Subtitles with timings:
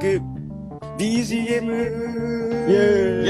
[0.00, 0.20] ク
[0.96, 1.68] BGM!
[2.68, 3.28] イエ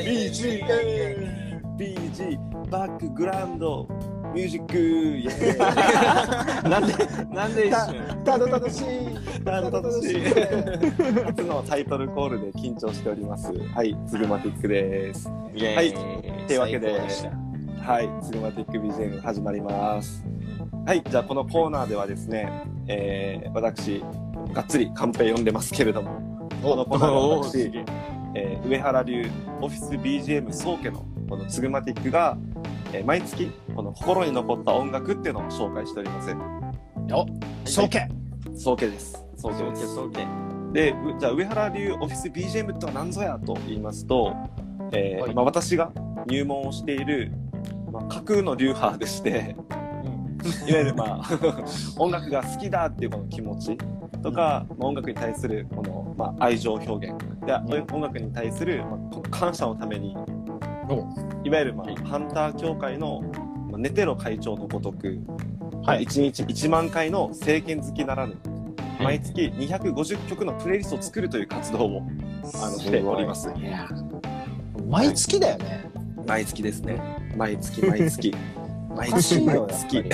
[0.00, 1.76] ーイ BGM!
[1.76, 3.86] BG バックグラウンド
[4.34, 6.94] ミュージックイエーイなんで、
[7.34, 8.24] なんで一た瞬。
[8.24, 8.84] たどたどしい
[9.44, 10.22] たどたどしい
[11.26, 13.52] 初のタイトルコールで緊張しております。
[13.52, 15.30] はい、ツグマティックです。
[15.54, 15.92] イエーイはい
[16.46, 17.30] というわけで最高した
[17.92, 20.24] はい、ツグマティック BGM 始まります。
[20.86, 22.48] はい、じゃあこのコーナーではですね、
[22.86, 24.04] えー、私、
[24.52, 27.84] がっつりカンペ読んでますけれども、このコーナーでは私、
[28.36, 29.28] えー上原流
[29.60, 32.38] オフィス BGM 総家のこのツグマティックが、
[32.92, 36.36] えー毎月この心に残った音楽っていうのを紹介しております。
[37.12, 37.26] お
[37.68, 38.08] 総計
[38.54, 39.24] 総家です。
[39.36, 39.92] 総家です。
[39.92, 40.24] そうけ。
[40.72, 44.36] で、うじゃあ上原流オフィス BGM とは何ぞやと言いますと、
[44.92, 45.90] えーはいまあ、私が
[46.28, 47.32] 入門をしている、
[47.90, 49.56] まあ、架空の流派でして、
[50.68, 51.28] いわゆるまあ
[51.98, 53.78] 音楽が好きだっていうこの気持ち
[54.22, 57.16] とか、まあ、音楽に対するこの、まあ、愛情表現。
[57.46, 57.54] で、
[57.92, 60.16] 音楽に対する、まあ、感謝のために。
[61.44, 63.22] いわゆる、まあ、ハンター協会の、
[63.70, 65.18] まあ、ネテロ会長のごとく、
[65.84, 66.04] はい。
[66.04, 68.34] 1日1万回の政権好きならぬ
[69.00, 72.02] 毎月250曲のプレイリストを作るという活動を
[72.54, 73.48] あのしております。
[74.88, 75.90] 毎月だよね。
[76.26, 77.00] 毎月ですね。
[77.36, 78.34] 毎月 毎月
[78.96, 80.04] 毎月毎月。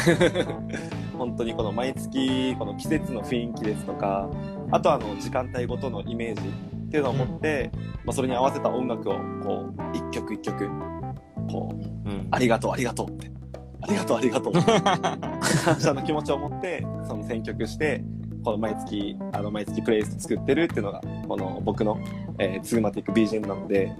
[1.16, 4.28] 本当にこの毎月この季節の雰囲気ですとか
[4.72, 7.70] あとあの時間帯ごとのイメージっていうのを持って、
[8.04, 10.68] まあ、それに合わせた音楽をこう一曲一曲
[11.48, 12.28] こううん。
[12.30, 13.30] ありがとうありがとうって。
[13.82, 14.52] ありがとうありがとう。
[15.64, 18.04] 感謝の気持ちを持ってその選曲して
[18.44, 21.98] この毎月あの毎月プレイリスト作ってるっていうのがこの僕の、
[22.38, 23.92] えー、ツグマティック BGM なので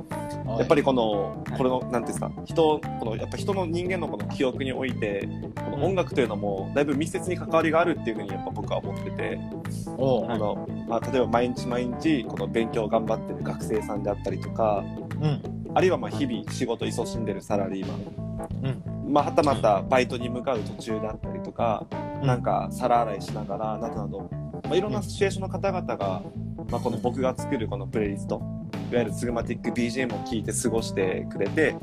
[0.59, 9.41] やっぱりこのこれのなんていうんですか人このやっぱ人の人間のこの記憶においてこの音楽というのもだいぶ密接に関わりがあるっていうふうにやっぱ僕は思ってて
[9.87, 14.85] この、まあ、例えば毎日毎日この勉強頑張ってる学生さんであったりとか
[15.23, 15.63] うん。
[15.75, 18.83] あるいはまあ日々仕事勤しんでるサラリーマン。
[19.07, 19.13] うん。
[19.13, 21.87] まあ、はたまたバイトに向かう途中だったりとか、
[22.23, 24.31] なんか皿洗いしながらなどなど、
[24.65, 26.23] まあ、いろんなシチュエーションの方々が、
[26.71, 28.43] まあ、この僕が作るこのプレイリスト。
[28.91, 31.75] いわゆるツグマティック BGM を聴いて過ごしてくれて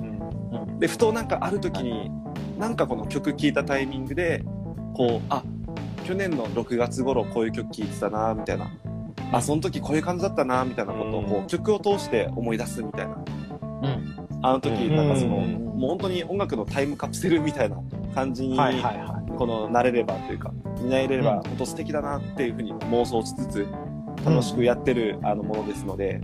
[0.78, 2.12] でふとなんかある時に
[2.60, 4.44] なんかこの曲聴いたタイミングで
[4.94, 5.44] こうあ
[6.06, 8.72] 去年の6月頃こういう曲聴いてたなみたいな。
[9.32, 13.16] あその時こういう感じだったなみたいなことをこう曲を通して思い出すみたいな。
[13.84, 14.40] うん。
[14.42, 17.78] あの時うんなんかそのうんもう本当に音楽のタイムカプセルみたいな
[18.14, 20.52] 感じにはいはいはこの慣れればというか
[20.82, 21.44] 担えればうん。
[21.44, 23.68] 本当素敵だなっていうふうに妄想しつつ
[24.26, 26.22] 楽しくやってるあのものですので、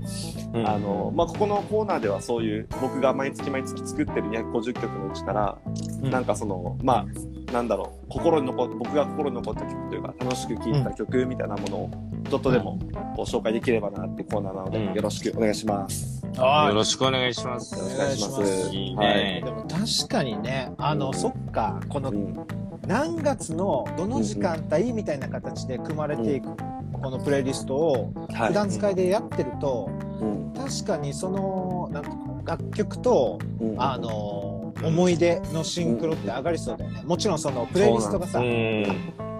[0.53, 0.67] うん。
[0.67, 5.57] あのまあ、ここのコーナーではそういう僕が毎月毎月作ってる250曲のうちから、
[6.03, 6.11] うん。
[6.11, 7.05] なんかそのま
[7.47, 11.91] あなんだろう心に残っ僕が心に残った曲というか楽しく聴いた曲みたいなものを
[12.29, 12.77] ちょっとでも
[13.15, 14.93] こう紹介できればなってコーナーなので、うん。
[14.93, 16.21] よろしくお願いします。
[16.35, 17.75] よろしくお願いします。
[17.75, 18.75] よろしくお願いします。
[18.75, 19.15] いいはい。
[19.15, 19.51] ねで。
[19.51, 26.55] も確かにねあの、うんそっかこのうん何月のどの時間帯みたいな形で組まれていく
[26.93, 28.47] このプレイリストをはい。
[28.49, 29.89] 普段使いでやってると
[30.21, 30.53] うん。
[30.53, 33.81] 確かにそのなんていうの楽曲とうん。
[33.81, 37.01] あの思い出のシンクロって上がりそうだよね。
[37.05, 38.85] もちろんそのプレイリストがさうん。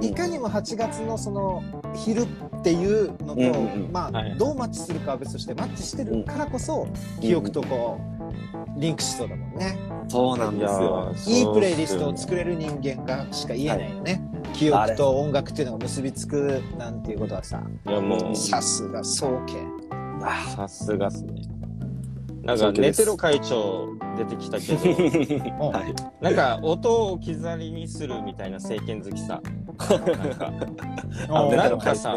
[0.01, 1.63] いかにも8月のその
[1.94, 2.27] 昼っ
[2.63, 3.41] ていうのと、
[3.91, 4.38] まあ、はい。
[4.38, 6.88] どうマッチするかは別としてマッチしてるからこそ
[7.22, 8.00] 記憶とこ
[8.77, 9.77] うリンクしそうだもんね。
[10.08, 11.14] そうなんですよ。
[11.28, 14.22] いいプレイリストを作れる人間がしか言えないよね。
[14.54, 19.56] 記憶と音楽っていうのが結びつくなんていうことはさ、いや、もう、さすが総計。
[20.56, 21.42] さすがっすね。
[22.44, 24.78] なんか、ネテロ会長出てきたけど、
[25.72, 26.24] はい。
[26.24, 29.42] なんか、音を置き去りにするみたいな政権好きさ。
[29.90, 30.54] なんか、
[31.96, 32.16] さ。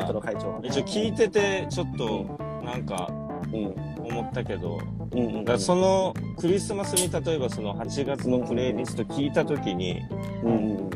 [0.63, 2.27] 一応聞いてて、ちょっと、
[2.63, 3.11] なんか、
[3.53, 3.75] うん。
[4.09, 4.81] 思ったけど、
[5.13, 10.03] うんうんだからそのクリスマスに例えばその8月のプレイリスト聞いた時に
[10.43, 10.89] うんうん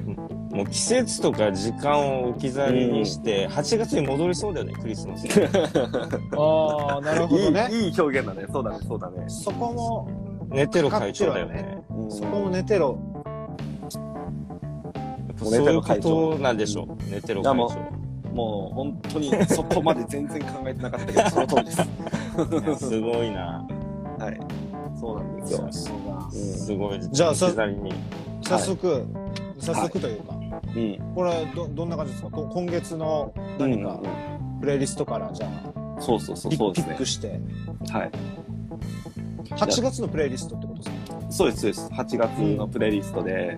[0.52, 5.26] もう季節とか時間を置き去りにして8月に戻りそうだよねクリスマス。
[6.36, 7.68] ああ、なるほどね。
[7.72, 8.44] いい いい表現だね。
[8.52, 9.24] そうだね、そうだね。
[9.28, 10.08] そこも、
[10.50, 11.78] 寝てる会長だよね。
[11.90, 12.10] うん。
[12.10, 12.98] そこも寝てろ。
[15.38, 17.10] そういうことなんでしょう。
[17.10, 18.01] 寝てる会長
[18.32, 21.70] もう本当にそこまで全然考えてなかったけど、その通りで
[22.76, 22.88] す。
[22.88, 23.66] すごいな
[24.18, 24.40] はい。
[24.98, 25.72] そうなんですよさ。
[25.72, 25.96] すが。
[26.16, 27.50] うんすごいじゃあさ
[28.42, 29.06] 早速、
[29.58, 31.14] 早速というか、うん。
[31.14, 32.30] これどどんな感じですか？
[32.30, 34.00] こ今月の何か
[34.60, 37.06] プレイリストからじゃあそうそうそう、ピそうですねック。
[37.06, 37.40] して
[37.90, 38.10] はい。
[39.50, 40.96] 8月のプレイリストってことですか、
[41.30, 41.86] そうです、そうです。
[41.92, 43.56] 8月のプレイリストで、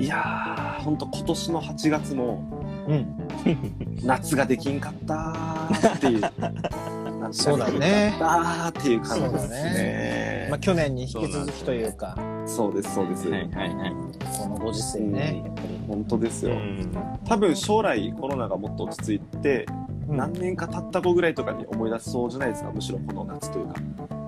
[0.00, 2.42] いやー、ほんと今年の8月も、
[2.88, 3.23] うん。
[4.04, 6.20] 夏ができんかったーっていう。
[7.32, 10.46] そうだね夏ができんかったーっていう感じですそうだね。
[10.50, 13.28] まあ、去年に引き続きというか、そうです、そうです。
[13.28, 13.92] はいはいはい。
[14.38, 15.68] このご時世ね、やっぱり。
[15.88, 16.52] 本当ですよ。
[16.52, 16.90] うん
[17.26, 23.74] 多分将来コロナがもっと落ち着いて、うん何年か経った後ぐらいとかに思い出しそうじゃないですか、むしろこの夏というか。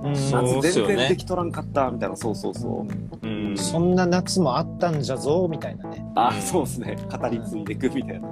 [0.02, 2.86] 夏全然できとらんかったみたいな、そうそうそ
[3.22, 3.26] う。
[3.26, 6.04] うんそんな夏もあったんじゃぞみたいなね。
[6.14, 6.96] あ、うんそうですね。
[7.10, 8.28] 語り継いでいくみたいな。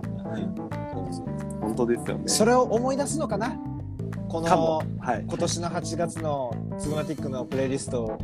[1.76, 2.22] 本当ですよね。
[2.26, 3.56] それを思い出すのかな？
[4.28, 5.00] こかもの。
[5.00, 5.24] はい。
[5.26, 8.18] 今年の8月のツグマティックのプレイリスト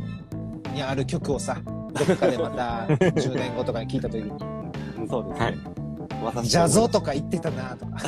[0.73, 4.31] にある曲をさどっかでまた 10年後とかに聞いた時に
[5.09, 5.45] そうですね。
[5.45, 5.57] はい
[6.23, 7.97] 私「ジャゾ」とか言ってたなとか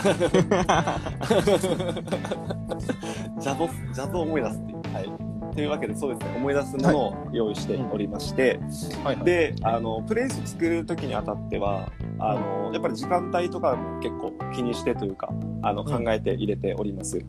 [3.40, 4.78] ジャゾ、ジャゾを思い出すっていう。
[4.94, 5.34] はい。
[5.56, 6.38] というわけで、そうですね。
[6.38, 8.60] 思い出すものを用意しておりまして、
[9.04, 11.90] はいはいで、あの、プレイリスト作るときにあたっては、
[12.26, 15.30] あの、やっぱり時間帯とかも結構気にしてというか、
[15.62, 17.20] あの、考えて入れております。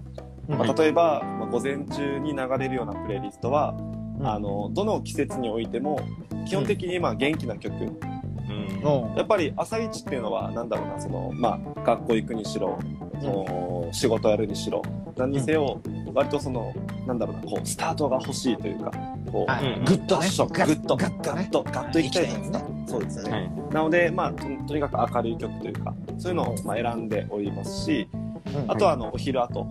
[0.48, 0.58] うん。
[0.58, 3.74] まあ、例えば、まあ、午前中に流れるようなプレイリストは、
[4.18, 4.26] うん。
[4.26, 6.00] あの、どの季節においても、
[6.46, 9.08] 基本的にまあ元気な曲、うん。
[9.08, 9.16] うん。
[9.16, 12.78] やっぱり朝一っていうのは、なんだろうな、その、まあ、学校行くにしろ、
[13.20, 14.82] その仕事やるにしろ、
[15.16, 15.80] 何にせよ、
[16.14, 16.72] 割とその、
[17.06, 18.92] なんだろうな、こう、スタートが欲しいというか、
[19.32, 21.42] こう、グッとねパッション、グッと、ガッとね。
[21.42, 22.60] ガッと、ガッといきたいですか。
[22.60, 22.73] 行きたいよ。
[22.94, 23.30] そうですよね。
[23.30, 23.74] はい。
[23.74, 28.70] なので、まあと、とにかく明るい曲というか、そういうのをまあ選んでおりますし、うん。
[28.70, 29.66] あとはあの、お昼後、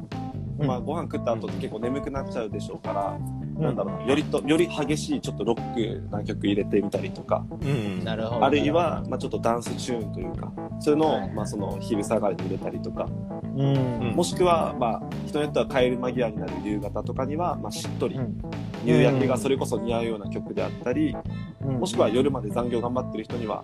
[0.60, 0.68] うん。
[0.68, 3.62] まあ、ご飯食った後って結構眠くなっちゃうでしょうから、うん。
[3.62, 8.04] なんだろうな、よりと、より激しいちょっとロックな曲入れてみたりとか、うん。
[8.04, 8.46] なるほど。
[8.46, 11.32] あるいは、まあ、ちょっとダンスチューンというか、そういうのを、はい。
[11.32, 13.08] まあ、その、昼下がりに入れたりとか、
[13.54, 18.42] もしくは、まあ、人によっては帰る間際になる夕方とかには、まあ、しっとり、うん。
[18.86, 21.16] 夕焼けがそれこそ似合うような曲であったり、
[21.62, 21.80] うん。
[21.80, 23.64] もしくは夜まで残業頑張ってる人には、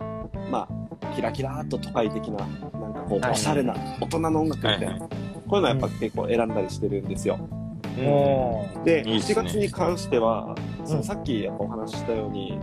[0.51, 4.99] まあ、キラキラーっと都会的な、なんかこう、はいおしゃれな、大人の音楽みたいな、はい
[5.49, 7.39] こういうのはやっぱ結構選んだりしてるんですよ。
[8.85, 9.43] で、7いいっすね。
[9.43, 10.97] 月に関しては、そうん。
[10.99, 12.59] のさっきやっぱお話ししたように、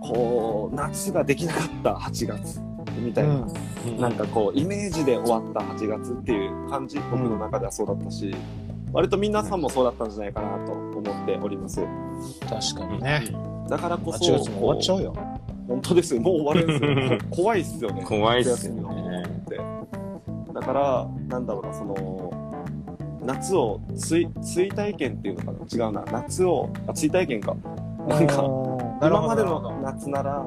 [0.00, 2.60] こう、夏ができなかった8月
[2.98, 8.34] みたいな、うんなんかこう、イメージで終わった8月っていう感じ、僕の中ではそうだったし、
[8.92, 11.80] 割と皆さんもそうだったんじゃないかなと思っております。
[12.48, 13.24] 確かにね
[13.68, 15.14] だからこ8そ、月も終わっちゃうよ
[15.66, 16.20] 本当ですよ。
[16.20, 17.18] もう終わるんですよ。
[17.30, 18.02] こ 怖いっすよね。
[18.04, 19.22] 怖いっすよね。
[20.54, 22.32] だから、なんだろうな、その、
[23.24, 25.86] 夏を追、追体験っていうのかな？
[25.86, 26.04] 違うな。
[26.12, 27.56] 夏を、あ、追体験か。
[28.06, 28.44] なんか、
[29.02, 30.46] 今までの夏なら、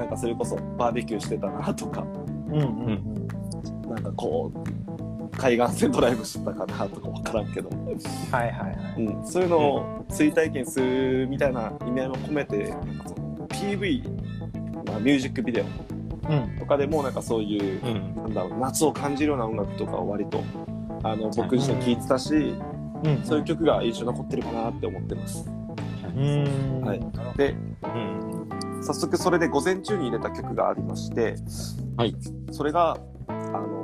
[0.00, 2.04] なんかそれこそバーベキューしてたなとか、う
[2.52, 3.94] んうんうん。
[3.94, 9.02] なんかこう、海岸線ドライブしてたかなとかわからんけど、はいはいはい。
[9.02, 12.72] うん、そういうのを追体験するみたいな意味合いも込めて、
[13.50, 15.64] PV、まあ、ミュージックビデオ。
[16.32, 16.58] うん。
[16.58, 18.16] とかでもなんかそういう、うん。
[18.16, 20.42] なんだろう、夏を感じるような音楽とかを割と、
[21.02, 22.54] あの、僕自身聴いてたし、
[23.04, 23.22] うん。
[23.22, 25.46] そういう曲が印象に残ってるかなって思ってます。
[26.16, 26.80] うん。
[26.86, 27.00] はい。
[27.36, 28.29] で、うん
[28.82, 31.36] 早速それで午前中に入れた曲がありまして、
[31.96, 32.14] はい。
[32.50, 32.98] それが、
[33.28, 33.80] あのー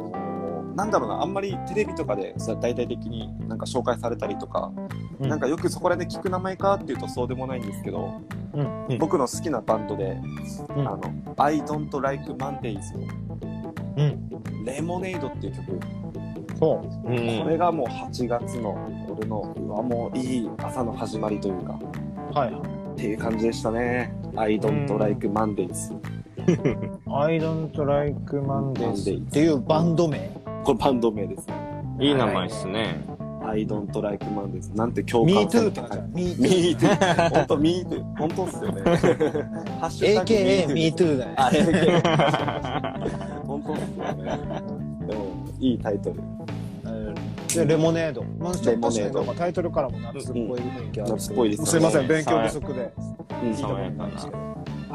[0.76, 4.70] なんだろうな、あんまりテレビとかでさ大々的になんか紹介されたりとか、
[5.19, 5.29] うん。
[5.29, 8.20] なんかよくそこらで聞く名前かっていうとそうでもないんですけど、
[8.53, 8.86] うん。
[8.86, 8.98] うん。
[8.98, 10.19] 僕の好きなバンドで、
[10.76, 10.86] うん。
[10.86, 11.00] あの、
[11.38, 12.79] I Don't Like Mondays
[13.96, 14.29] うん。
[14.31, 15.81] のレモネードっていう曲、
[16.58, 17.10] そう。
[17.10, 17.43] ん。
[17.43, 18.76] これがもう8月の
[19.08, 21.79] 俺の、うわ、もういい朝の始まりというか、
[22.38, 24.10] はいっていう感じでしたね。
[24.36, 25.94] I don't like Mondays。
[27.06, 30.31] I don't like Mondays っていうバンド名
[30.65, 31.46] これバンド名です。
[32.00, 33.05] いい名前っすね。
[33.44, 34.74] I don't like Mondays。
[34.74, 37.31] なんて共感 Me さ too れって感じだ Me ミ too ートゥー。
[37.31, 38.17] 本当ミートゥー。
[38.17, 38.82] 本当っすよね。
[39.79, 42.00] ハッシュタグ AKA Me too だね。
[43.46, 44.24] 本当っすよね。
[45.06, 45.26] でも、
[45.60, 46.20] いいタイトル。
[47.56, 52.93] でレモネード、まあ、ちょっと確かタイトルからも夏っぽい雰囲気ある夏っぽいですよねすいません勉強不足で。
[53.43, 53.53] うん。
[53.53, 54.46] 聞いたことな。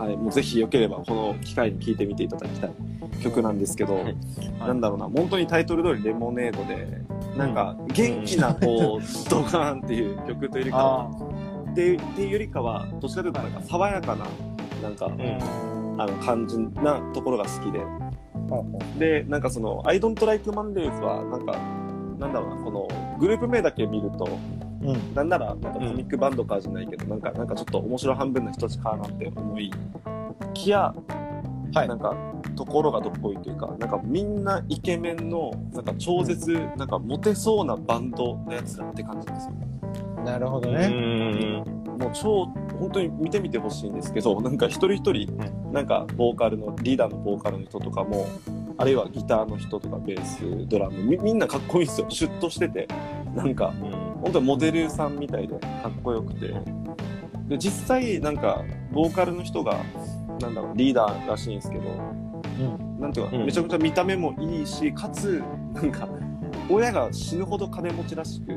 [0.02, 0.18] はい。
[0.18, 2.72] もうぜひよければ、この機会に聴いてみていただきたい
[3.22, 4.16] 曲なんですけど、はい。
[4.60, 6.88] なんだろうな、本当にタイトル通りレモネードで、
[7.38, 14.26] なんか、元気な、こう、ドカーンっていう曲というよりかは、あっていうよりかは、どっちかというとなんか爽やかな、
[14.82, 17.80] なんか、ああの、感じなところが好きで。
[18.98, 21.54] で、なんかその、I don't like Mondays は、なんか、
[22.22, 22.88] なんだろうな、この、
[23.20, 24.30] グループ名だけ見ると、
[24.84, 25.16] うん。
[25.16, 29.72] なんなら、なんかコミックバンドかじゃないけど、なんか、なんかちょっと面白半分の人たちかなって思い、
[30.54, 30.94] きや、
[31.74, 31.88] はい。
[31.88, 32.16] なんか、
[32.56, 39.54] ところがどっこいというか、なんかみんなイケメンの、なんか超絶、なんかモテそうなバンドのやつらって感じですよ。
[40.24, 41.64] なるほどうねん。
[41.98, 42.46] もう超、
[42.80, 45.36] 本当に見てみてほしいんですけど、なんか一人一人、
[45.72, 48.28] なんかボーカルの、リーダーのボーカルの人とかも、
[48.78, 52.08] あるいはギターの人とかベースドラムみみんなかっこいいんですよ。
[52.10, 52.88] シュッとしてて。
[53.36, 56.54] なんかうん本当にモデルさんみたいでかっこよくて。
[57.48, 59.78] で実際なんかボーカルの人が
[60.40, 63.00] なんだろうリーダーらしいんですけどうん。
[63.00, 63.46] なんていうか、うん。
[63.46, 65.42] めちゃくちゃ見た目もいいしかつ
[65.74, 66.08] なんか
[66.70, 68.56] 親が死ぬほど金持ちらしく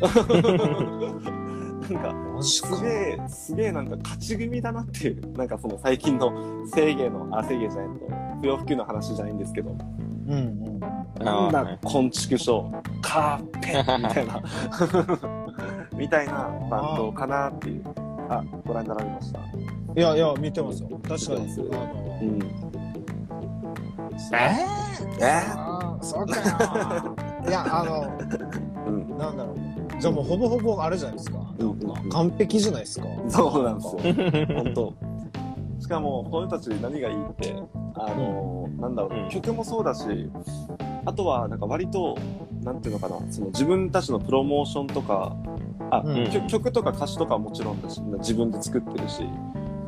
[1.90, 2.02] なん
[2.36, 2.62] かす。
[2.82, 6.32] げえすげえなんか勝ち組だなっていうなんかその最近の
[6.66, 8.06] 生芸のあ生芸じゃないと
[8.40, 10.80] 不要不急の話じゃないんですけどうんうん。
[11.24, 12.70] なんだ昆虫賞
[13.02, 14.42] カーペッみたいな
[15.96, 17.84] みたいなバンドかなっていう
[18.28, 19.38] あご覧になられました？
[19.96, 20.88] いやいや、見てますよ。
[21.06, 21.54] 確かに。
[21.54, 22.38] うん
[24.32, 24.64] え
[25.20, 25.24] え
[25.56, 27.16] あーそうかよ。
[27.48, 28.18] いや、あの、
[28.86, 29.18] うん。
[29.18, 30.00] なんだろう。
[30.00, 31.38] じゃあもうほぼほぼあれじゃないですか。
[31.58, 31.78] うん
[32.10, 33.06] 完璧じゃないですか。
[33.28, 34.46] そうなんですよ。
[34.56, 34.94] 本当。
[35.80, 37.54] しかもこの人たち何がいいって
[37.94, 39.28] あのーなんだろう、うん。
[39.28, 40.30] 曲もそうだし
[41.04, 42.16] あとはなんか割と
[42.62, 43.20] なんていうのかな。
[43.30, 45.36] その自分たちのプロモーションとか
[45.90, 46.30] あ、うん。
[46.30, 49.22] 曲曲とか歌詞とかはもちろんだし自分で作ってるし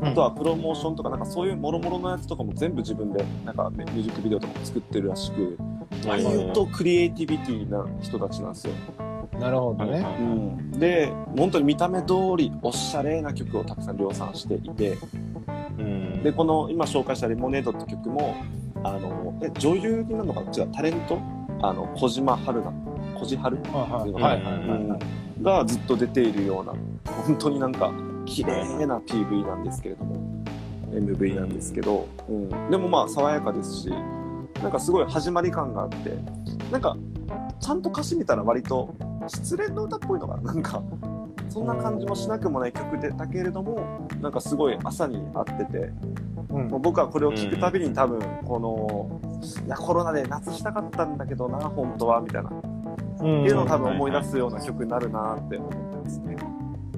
[0.03, 5.59] あとはプロモーションとかなんかそういう諸々のやつとかも全部自分でなんか、ね、ミュージックビデオとかも作ってるらしく
[6.07, 8.73] 割とクリエイティビティな人たちなんですよ。
[9.40, 10.07] なるほどね。
[10.19, 14.97] うん、で本当に見た目通りおしゃれな曲をたくさん量産していて。
[15.78, 16.23] うん。
[16.23, 18.35] でこの今紹介した「レモネード」って曲も
[18.83, 20.50] あのえ女優になるのかな？
[20.50, 21.19] 違うタレント？
[21.62, 22.73] あの小島春菜。
[23.19, 24.21] 小島春はい。
[24.21, 24.99] はいうん
[25.43, 26.73] がずっと出ているような
[27.26, 27.93] 本当になんか
[28.25, 30.16] 綺麗な PV なんですけれども。
[30.88, 33.93] MV なんですけど、うん、でもまあ爽やかですし
[34.63, 36.17] なんかすごい始まり感があって
[36.71, 36.97] なんか
[37.61, 38.95] ちゃんと歌詞見たら割と
[39.29, 40.55] 失恋の歌っぽいのかな？
[40.55, 40.83] なんか
[41.49, 45.91] そんな感じもしなくもない曲でだけれどもなんかすごい朝に合ってて
[46.51, 49.21] うんもう僕はこれを聞くたびに多分この
[49.67, 56.37] いやコロナで夏したかったんだけどな本当はみたいなうんっていうのを多分思い出すような曲になるなって思ってますね。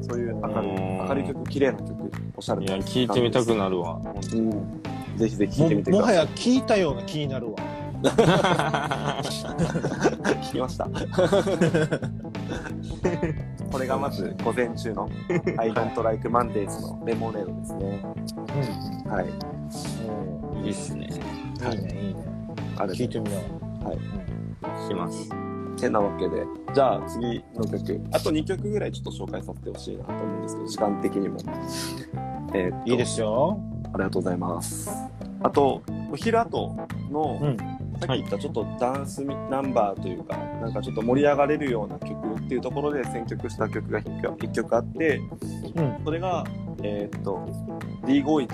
[0.08, 4.00] そういう明るいうん明るい曲、綺麗な曲、おしゃれないや、聞いてみたくなるわ。
[4.32, 4.80] うん。
[5.18, 6.06] ぜひぜひ聴いてみてくださ。
[6.06, 7.58] ももはいや聞いたような気になるわ。
[10.42, 10.88] 聞きました。
[13.70, 15.08] これがまず午前中の
[15.58, 18.00] I don't like Mondays のレモネードですね。
[19.10, 19.26] はい。
[20.64, 21.08] いいっすね。
[21.60, 21.72] うん。
[21.72, 22.24] いいねいいね。
[22.76, 23.40] あれ聞いてみよ
[24.88, 25.28] します。
[25.78, 26.44] てなわけで、
[26.74, 31.38] じゃあ次の曲、あと2曲ぐらいちょっと紹介させてほしいなと思うんですけど、時間的にも。
[32.54, 33.60] えーいいですよ。
[33.92, 35.07] ありがとうございます。
[35.42, 36.76] あと、お昼後
[37.10, 37.56] の、うん。
[38.00, 45.20] さっき言ったちょっとダンスナンバーというか、なんかちょっと盛り上がれるような曲っていうところで選曲した曲が1曲あって、
[45.74, 46.00] うん。
[46.04, 46.44] それが、
[46.82, 47.44] えーっと、
[48.04, 48.48] D51。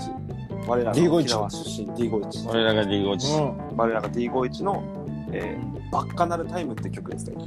[0.67, 2.51] 我らが D51 沖縄出身 D51。
[2.51, 3.37] 俺らが D5 値。
[3.37, 3.77] うん。
[3.77, 4.83] 我らが D51 の、
[5.33, 7.45] えー、バッカナルタイムって曲ですね。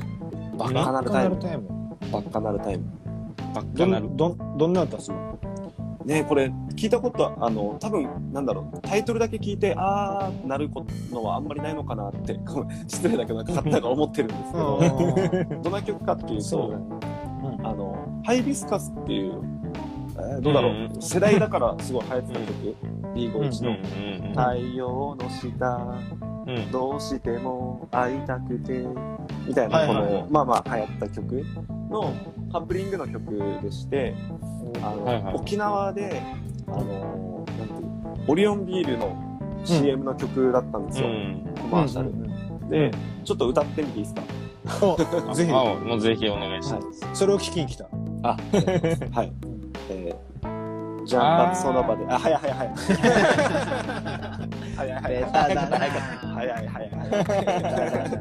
[0.58, 1.36] バッカナルタイム。
[1.38, 1.70] カナルタイム。
[2.12, 2.86] バッカナルタイム。
[3.56, 4.06] バッどカなる。
[4.06, 5.18] んどんどんな歌する
[6.08, 6.46] ねこれ
[6.76, 10.70] 聞いたことあの多分なんだろうタイトルだけ聞いてあーなる
[11.12, 12.40] のはあんまりないのかなって
[12.88, 16.86] 失礼だけどなんか勝手ながら思ってるんですけど、 どんな曲かっていうとそうだね。
[17.64, 19.34] あのハイビスカスっていう、
[20.18, 21.02] えーどうだろう、うん。
[21.02, 22.76] 世代だからすごい流行ってた曲
[23.16, 25.96] B51 の、うん太陽の下。
[26.72, 28.86] どうしても会いたくて
[29.46, 30.14] みたいなこの、はいはい。
[30.14, 31.46] はいまあまあ流行った曲
[31.90, 32.14] の
[32.52, 34.16] カップリングの曲でして
[34.84, 35.36] あの、はいはい。
[35.36, 36.22] 沖縄で
[36.68, 37.88] あのなんていう
[38.28, 39.16] オリオンビールの
[39.64, 41.44] CM の曲だったんですよ、うん。
[41.62, 42.28] コマーシャル、うん
[42.70, 42.92] で
[43.24, 44.22] ちょっと歌ってみていいですか？
[45.30, 47.08] おぜひ、あ、もうぜひお願いします。
[47.14, 47.86] それを聞きに来た。
[48.24, 48.36] あ
[49.16, 49.32] はい。
[49.90, 52.06] えー、ジャンプアップその場で。
[52.10, 52.74] あ早い 早い早い。
[54.76, 55.24] 早い早い。
[55.24, 55.88] 早い早い。
[56.36, 56.60] 早
[58.06, 58.20] い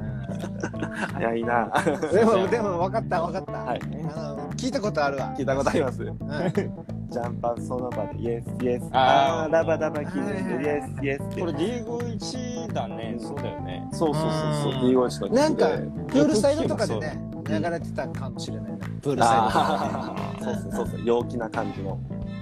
[1.12, 1.68] 早いな。
[2.12, 3.52] でも、でも分かった分かった。
[3.52, 3.80] はい。
[4.14, 5.34] あの聞いたことあるわ。
[5.36, 6.02] 聞いたことあります。
[6.02, 6.18] うん。
[7.08, 8.18] ジャンプアップその場で。
[8.20, 9.44] イエスイエスあー。
[9.44, 13.16] あーラバダバキはいはいはいイエスイエスこれ D51 だね。
[13.18, 13.88] そうだよね。
[13.92, 14.88] そうそうそうそう。
[14.88, 14.96] うん。
[14.96, 15.66] D1 しかなんか、
[16.08, 18.78] プールサイドとかでね、流れてたかもしれないな。
[19.02, 19.46] プールサイド。
[19.46, 20.44] とかあー。
[20.44, 21.00] そうそうそうそう。
[21.04, 21.98] 陽気な感じの。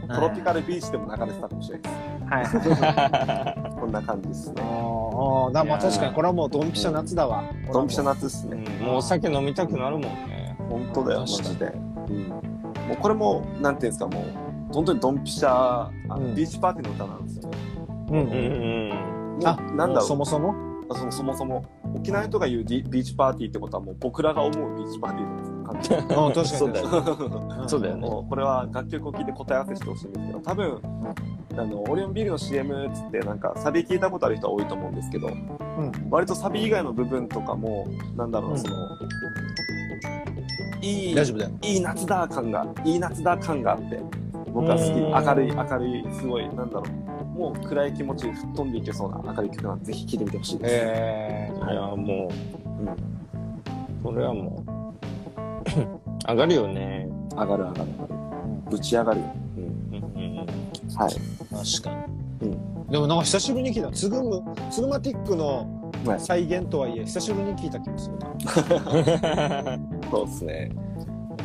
[0.08, 0.14] で。
[0.14, 3.64] トロピカルビーチでも流れてたかもしれないはいはい。
[3.64, 7.42] ですこんな感じですあねーあー、だまあ確かにこれはもうドンピシャ夏だわ。
[7.72, 8.24] ドンピシャ夏。
[8.24, 8.64] 夏っすね。
[8.82, 10.56] もうお酒飲みたくなるもんね。
[10.68, 11.72] 本当だよマジで
[12.08, 12.28] うん。
[12.28, 12.40] も
[12.94, 16.34] うこれもなんていうんですかもう本当にドンピシャあのうん。
[16.34, 17.48] ビーチパーティーの歌なんですよ。
[17.50, 17.58] ね
[18.10, 19.38] うんうんうん。
[19.38, 20.08] もあうなんだろう。
[20.08, 20.54] そもそも？
[20.90, 21.64] あそのそもそも。
[21.94, 25.94] 沖縄の人が言うビーチパーティーってことはもう僕らが思うビーチパーティーじ。
[25.94, 26.46] あ確かに。
[26.46, 28.08] そうだよ確かにそうだよね。
[28.28, 30.80] これは楽曲を聴いて答え合わせしてほしいんですけど多分
[31.56, 35.92] あの、オリオンビールの CM っつって、なんか、サビ聞いたことある人は多いと思うんですけど、うん。
[36.10, 38.60] 割とサビ以外の部分とかも、なんだろうな、うん。
[38.60, 38.74] その、
[40.84, 41.50] いい、大丈夫だよ。
[41.62, 44.00] いい夏だ感が、いい夏だ感があって、
[44.52, 44.90] 僕は好き。
[44.90, 47.38] うん明るい、明るい、すごい、なんだろう。
[47.38, 50.70] もう暗い気持ち吹っ飛んでいけそうな明るい曲なんで、ぜひ聴いてみてほしいです。
[50.72, 52.96] えいや、もう、うん
[54.02, 57.08] これはもう、 上がるよね。
[57.32, 57.90] 上がる上がる上がる。
[58.70, 59.26] ぶち上がるよ。
[59.56, 59.64] うん。
[59.64, 60.48] うんうんはい。
[61.08, 62.06] ー、確か
[62.42, 62.58] うに。
[62.90, 63.90] でもなんか久しぶりに聞いた。
[63.90, 65.66] つぐむ、つぐまティックの
[66.06, 69.78] はい再現とはいえ、久しぶりに聞いた気がするな。
[70.18, 70.70] そうですね。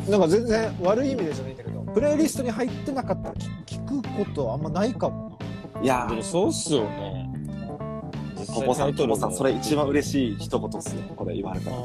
[0.08, 5.38] なんか全然悪い意味でじゃないんだけど、プレイリストに入ってなかったら聞聞くことあんまないかも
[5.82, 7.30] いやーでも、そうっすよね。
[8.36, 9.90] 実ポポさん、ポポさん、それ一番い。
[9.90, 11.02] 嬉しい一言っすね。
[11.14, 11.76] これ言われたな。
[11.76, 11.82] ら。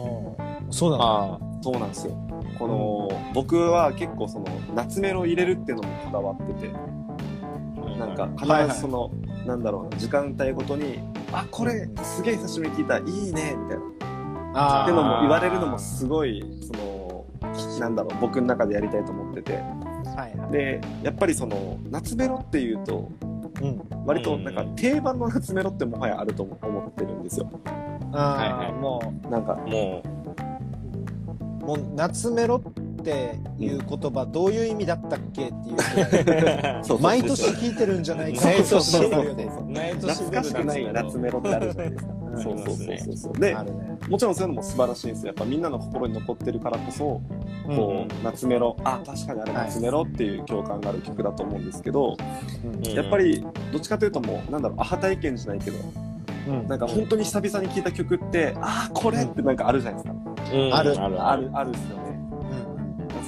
[0.70, 1.34] そうなの？
[1.36, 2.18] あそうなんですよ。
[2.58, 7.98] この、僕は結構その、夏メロ入れるっていうのもこだわってて、あ。
[7.98, 9.12] なんかはいはい必ずその、
[9.46, 11.00] なんだろうな、時間帯ごとに、
[11.34, 14.05] あ、これすげえ久しぶりに聞いた、いいね、みたいな。
[14.56, 17.26] あっていうのも言われるのもすごい、その、
[17.80, 19.54] なんだろう、僕の中でやりたいと思ってて。
[19.54, 19.60] は
[20.34, 20.52] いはい。
[20.52, 23.12] で、やっぱりその、夏メロっていうと、
[23.62, 23.82] うん。
[24.06, 27.50] 割となんか定番の夏メロってもはやあると思ってるんですよ。
[28.14, 30.02] あはいはいあ、もなんか、も
[31.62, 39.44] う、もう夏メロっていう言葉どういう意味だったっけっていうぐらい そうそう毎年聞いてるんじゃないか毎年そうそうそうよね。
[39.46, 42.14] う、毎年懐かしくない夏メロってあるじゃないですか。
[42.36, 43.34] うんそうそうそうそうそう。
[43.40, 43.56] で。
[44.10, 45.28] もちろんそういうのも素晴らしいんですよ。
[45.28, 47.22] やっぱみんなの心に残ってるからこそ、
[47.68, 52.18] うんこう、夏メロ、あ、確かにあれ夏メロっていう共感がある曲だと思うんですけど、
[52.64, 55.78] うんやっぱり、どっちかというともう、なんだろう、アハ体験じゃないけど、
[56.48, 56.68] うん。
[56.68, 60.54] なんか本当に久々に聴いた曲って、あー、これってなんかあるじゃないですか。
[60.54, 60.76] うん。
[60.76, 60.92] ある。
[61.02, 61.28] ある。
[61.28, 62.04] ある、あるっすよね。
[62.10, 62.16] うん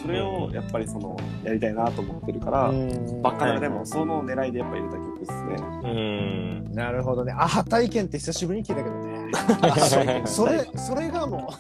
[0.02, 3.22] それをやっぱりその、やりたいなと思ってるから、うん。
[3.22, 5.56] バッカラでもその狙いでやっぱ入れた曲ですね。
[5.84, 6.72] うん。
[6.74, 7.34] なるほどね。
[7.34, 10.24] アハ体験って久しぶりに聞いたけどね。
[10.26, 11.54] それ、それがもう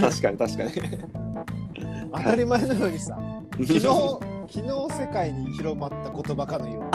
[0.00, 0.70] 確かに確かに。
[2.14, 3.18] 当たり前のようにさ、
[3.52, 3.90] 昨日、昨
[4.48, 6.90] 日世界に広まった言葉かのように、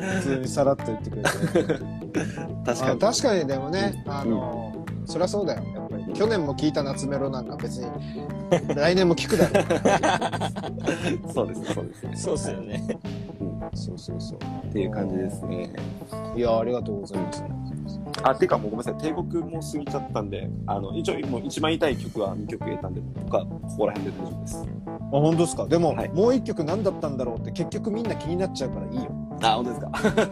[0.00, 1.28] 普通にさらっと言ってくれて。
[2.64, 2.90] 確かに。
[2.92, 5.62] あ確かにでもね、あの、そりゃそうだよ。
[6.14, 7.86] 去年も聞いた夏メロなんか別に、
[8.74, 11.32] 来年も聞くだろう。
[11.32, 12.16] そうですね、そうですね。
[12.16, 12.98] そうっすよね。
[13.74, 14.38] そうそうそう。
[14.68, 15.70] っていう感じですね。
[16.36, 17.44] いや、ありがとうございます。
[18.22, 24.66] あ、てかもうごめんなさい、定刻も過ぎちゃったんで、あの、一応もう一番言いたい曲は2曲入れたんで、僕はここら辺で大丈夫です。
[24.88, 25.66] あ、本当ですか？
[25.66, 29.10] でも、はいもう一曲何だったんだろうって結局みんな気になっちゃうからいいよ。
[29.42, 29.90] あ、本当ですか？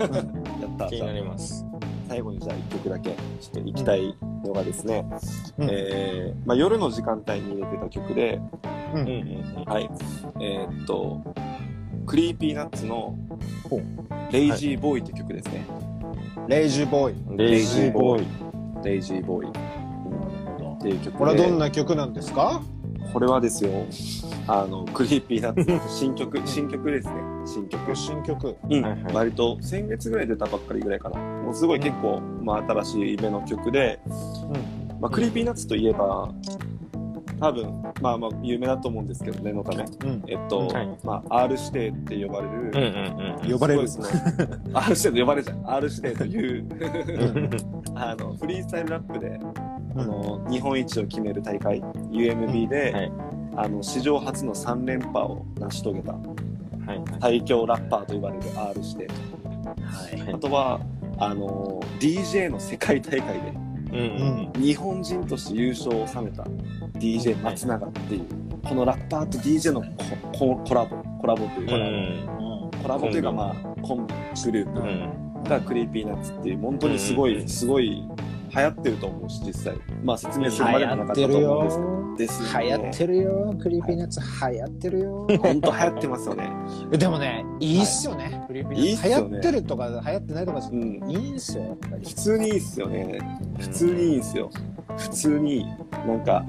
[0.61, 0.87] やった。
[0.89, 1.65] 気になります。
[2.09, 3.17] 最後にじゃあ1曲だけ、ちょ
[3.49, 5.05] っと行きたいのがですね、
[5.59, 8.41] うんえー、まあ夜の時間帯に入れてた曲で、
[8.95, 8.99] う。
[8.99, 9.91] うんはい、
[10.41, 11.23] えーっと、
[12.07, 13.17] Creepy Nuts の
[14.31, 15.67] Lazy Boy って曲ですね。
[16.49, 17.15] Lazy Boy。
[17.15, 17.37] うん。
[17.37, 18.27] レイジーボーイ。
[18.85, 21.19] Lazy Boy っていう曲で。
[21.19, 22.63] これはどんな曲なんですか？
[23.13, 23.71] これはですよ、
[24.47, 27.15] あの、 Creepy Nuts の新曲、 新曲ですね。
[27.47, 27.97] 新曲。
[27.97, 28.57] 新曲。
[28.65, 31.21] うんはいはい割と先月ぐらい出たばっかりぐらいかな。
[31.21, 34.01] もうすごい結構、まあ新しい目の曲で、
[35.01, 36.33] まあ Creepy Nuts といえば、
[37.41, 39.85] 多分、まあまあ有名だと思うんですけど、念のため。
[39.85, 40.23] うん。
[40.27, 43.53] えっと、はいまあ R 指定って呼ばれる、うんうんうん。
[43.53, 45.71] 呼ばれるすごいその R 指定と呼ばれるじゃん。
[45.71, 46.67] R 指定という、
[47.95, 49.39] あの、フリースタイルラップで、
[49.97, 53.13] あの、日本一を決める大会、UMB で、はい
[53.59, 56.46] あの、史上初の3連覇を成し遂げたはい
[57.21, 59.09] 最強ラッパーと言われる R 指定。
[59.85, 60.35] はい。
[60.35, 60.81] あとは、
[61.19, 63.53] あの、DJ の世界大会で、
[63.93, 64.63] うんうん。
[64.63, 66.45] 日本人として優勝を収めた
[66.99, 68.23] DJ 松永っていう、
[68.63, 69.83] このラッパーと DJ の
[70.33, 75.43] コココラボ、コラボというか、うんコラボというかまあ、コンビ、グループうん。
[75.45, 77.49] が Creepy Nuts っていう、本当にすごい、うん。
[77.49, 78.05] すごい
[78.57, 79.77] 流行ってると思うし、実際。
[80.03, 81.65] まあ説明するまでもなかったと思う
[82.15, 82.61] んですけど。
[82.63, 83.55] 流行ってるよ。
[83.61, 85.27] Creepy Nuts 流行ってるよ。
[85.43, 86.51] 本当流行ってますよね。
[86.93, 88.45] えでもね、いいっすよね。
[88.47, 91.11] Creepy Nuts いいっすよね流行ってるとか流行ってないとかじゃうん。
[91.11, 92.15] いいんすよ、やっぱり普。
[92.15, 93.19] 通にいいっすよね。
[93.59, 94.51] 普通にいいんすよ。
[94.97, 95.67] 普通に、
[96.07, 96.45] なんか、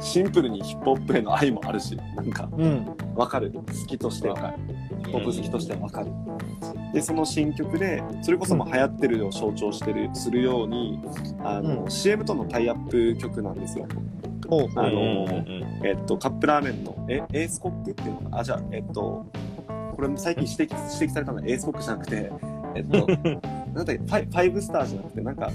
[0.00, 2.86] シンプルにヒップホップへの愛もあるし、なんか、うん。
[3.14, 3.52] わかる。
[3.52, 4.36] 好きとしては。
[4.36, 6.10] ヒップホップ好きとしてはわかる。
[6.94, 11.00] で、その新曲で、それこそも流行ってるを象徴してる、するように、
[11.42, 11.90] あの、うん。
[11.90, 13.86] CM とのタイアップ曲なんですよ。
[14.46, 15.40] あのうんう
[15.82, 18.28] んえっと、カップラーメンの、え、エースコックっていうのか？
[18.28, 19.26] なあ、じゃあ、えっと、
[19.96, 22.30] これも最近指摘、指摘されたのはエースコックじゃなくて、
[22.74, 23.06] えっと、
[23.74, 25.50] なんだっけ、ファイファイブスターじゃなくて、なんか、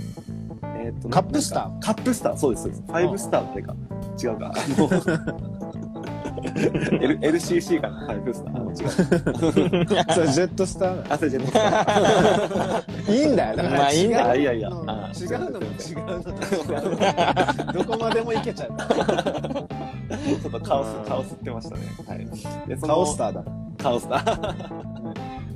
[0.83, 1.79] えっと、カップスター？
[1.79, 2.83] カップスター、そうです、そうです。
[2.83, 3.75] ファイブスターってか、
[4.21, 4.51] 違うか。
[4.55, 4.89] あの、
[7.01, 7.99] L LCC かな？
[8.01, 8.68] ファイブスター。
[8.83, 8.91] 違う。
[10.13, 13.13] それジェットスターあ、それジェットスター。
[13.15, 13.55] いいんだよ。
[13.57, 16.05] だからまあいいんだよいやいや違うのあ違うのも違う
[17.65, 17.73] の。
[17.73, 18.69] どこまでもいけちゃう。
[18.69, 21.81] ちょっとカオス、カオスってましたね。
[22.07, 22.67] はい。
[22.67, 23.43] で、カオスターだ。
[23.81, 24.89] カオスター。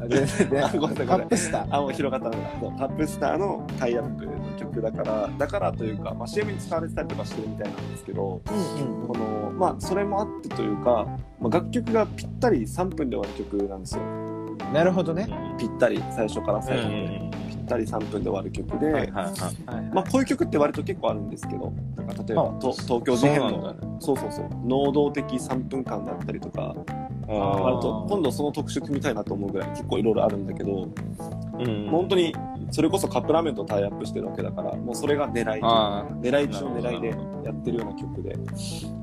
[0.07, 1.65] ででで あごめんなさいカップスター。
[1.69, 4.27] あ、もう広がったのが、カップスターのタイアップ
[4.73, 11.05] の曲だから、だからというか、まあ、CM に使われてたりとかしてるみたいなんですけど、うんこの、まあ、それもあってというか、
[11.39, 14.01] まあ、楽曲がぴったり3分で終わる曲なんですよ。
[14.01, 14.57] うん。
[14.73, 15.27] なるほどね。
[15.57, 17.29] ぴったり、最初から最後まで。
[17.49, 19.81] ぴったり3分で終わる曲で、はいはいはい。
[19.93, 23.75] まあ、こういう曲って割と結構あるんですけど、なんか例えば、あと東京事変の。
[23.99, 26.75] そうそうそう、能動的3分間だったりとか、
[27.27, 30.89] あ割と今度その特集組みたいなと思うぐらい結構いろいろあるんだけど、
[31.59, 31.87] うん。
[31.89, 32.35] 本当に
[32.73, 37.09] それこそカップラーメンとタイアップしてるわけだから、もうそれが狙い狙い中の狙いで
[37.45, 38.35] やってるような曲で、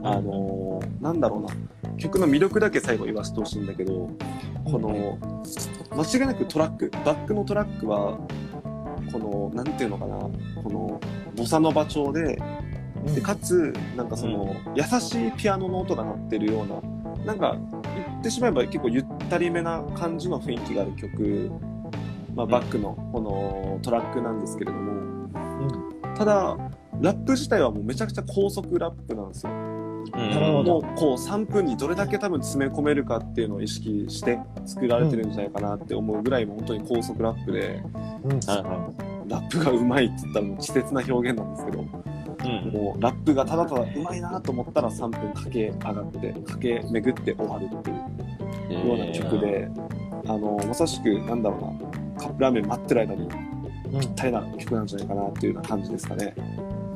[0.02, 4.10] あのーなんだろうな、曲の魅力だけ最後言わせてほしいんだけど、
[4.64, 5.16] この、
[5.96, 8.18] 間違いなくトラック、バックのトラックは、
[9.12, 10.30] この、なんていうのかな、こ
[10.68, 11.00] の、
[11.36, 12.42] ボサノバ調で、
[13.14, 21.52] で、かつ、なんかその、優しいピアノの音が鳴ってるような、なんか、言ってしまえば結構ゆったりめな感じの雰囲気がある曲、
[22.34, 25.28] まあ、バックのこのトラックなんですけれども、
[26.16, 26.56] ただ、
[27.00, 29.52] ラップ自体はもうめちゃくちゃ高速ラップなんですよ。
[29.52, 37.82] もうこう3分にどれだけ多分詰め込めるかっていうのを意識して作られてるんじゃないかなって思うぐらいもう本当に高速ラップで、
[38.24, 38.40] うん。
[39.28, 41.84] ラップがうまいって言ったらもう稚拙な表現なんですけど、い。
[41.84, 42.72] うん。
[42.72, 49.68] もうラップがただただうまいなと思ったら3分駆け上がって、駆け巡って終わるっていうような曲で、
[50.26, 51.89] あの、まさしくなんだろうな、
[52.20, 53.28] カップラーメン待ってる間に
[54.00, 56.34] ぴったりな曲なんじゃないかなっていうような感じですかね。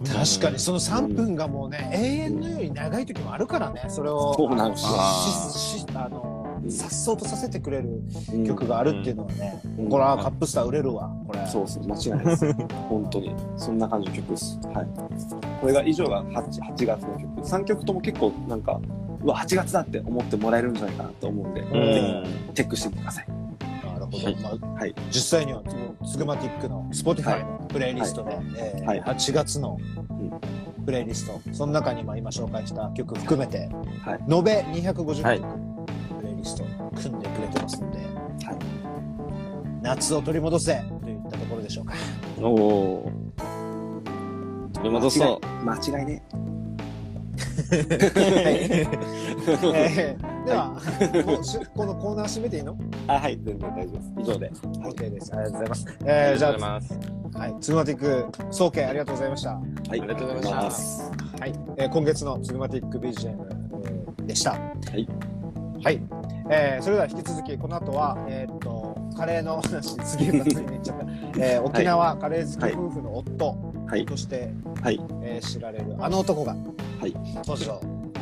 [0.06, 7.88] 確かにその3分がもうね、永遠のように長い時もあるからねそれをそうなんですあのうんさっそうとさせてくれる
[8.32, 12.52] うん曲があるっていうのはね、うんこれはカップスター売れるわこれそうそう、間違いないです。
[12.88, 13.34] 本当に。
[13.56, 14.58] そんな感じの曲です。
[14.74, 14.86] はい。
[15.60, 17.40] これが以上が 8, 8月の曲。
[17.40, 18.80] 3曲とも結構なんか、
[19.22, 22.24] うわ、8月だって思ってもらえるんじゃないかなと思うんで、うぜん。
[22.24, 23.26] ひチェックしてみてください。
[24.22, 24.94] はいまあはい。
[25.10, 25.62] 実際には
[26.02, 30.40] つツグマティックの Spotify のプレイリストで、えーはい8月のん
[30.84, 33.68] プレイリストその中にまあ今紹介した曲含めて、
[34.04, 35.40] はい延べ250曲、はい
[36.20, 36.64] プレイリスト
[37.00, 38.02] 組んでくれてますので、は
[38.52, 38.84] い
[39.82, 41.94] 夏を取り戻せといったところでしょうか。
[42.40, 43.12] おお。
[44.72, 45.64] 取り戻そう。
[45.64, 46.22] 間違いね。
[49.74, 50.72] えーでは、
[51.24, 52.76] もうしこのコーナー締めていいの？
[53.08, 54.12] あ、はい、全然大丈夫です。
[54.18, 54.50] 以上で。
[54.50, 55.34] ?OK です。
[55.34, 55.86] ありがとうございます。
[56.04, 56.98] えーじゃありがとうございます。
[57.34, 59.50] あ、はい、ツグマティック総計ありがとうございました。
[59.54, 61.10] はい、ありがとうございましたます。
[61.40, 63.36] はい、えー今月のツグマティック BGM
[63.86, 64.50] えーでした。
[64.52, 64.58] は
[64.94, 65.08] い。
[65.82, 66.00] はい。
[66.50, 71.06] えーそれでは引き続き、この後は、えーっと、カレーの話、すげえ雑に言っちゃった。
[71.38, 73.73] えー沖縄カレー好き夫婦の夫はい。
[74.06, 75.00] として、はい。
[75.22, 76.54] えー知られるあの男が、
[77.00, 77.80] はい登場。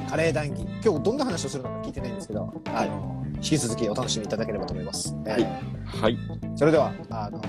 [0.08, 0.66] カレー談義。
[0.84, 5.16] 今日どんな話をするのか聞いてないんですけど、あの、引き続きお楽しみいただければと思います。
[5.26, 5.42] えーはい
[5.84, 6.18] はい。
[6.56, 7.40] それでは、あの、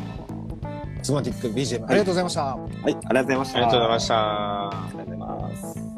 [1.02, 2.56] ツグマティック BGM ありがとうございました。
[2.56, 3.58] はい、ありがとうございました。
[3.58, 4.16] ありがとうございました。
[4.16, 5.93] ありがとうございます。